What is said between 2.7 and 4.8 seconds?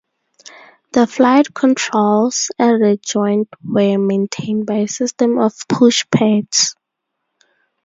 the joint were maintained by